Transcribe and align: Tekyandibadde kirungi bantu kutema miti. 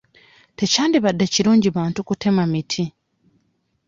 Tekyandibadde 0.57 1.25
kirungi 1.33 1.69
bantu 1.77 1.99
kutema 2.07 2.43
miti. 2.51 2.83